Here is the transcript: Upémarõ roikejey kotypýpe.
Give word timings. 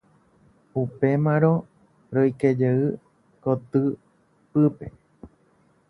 Upémarõ 0.83 1.51
roikejey 2.15 2.81
kotypýpe. 3.43 4.85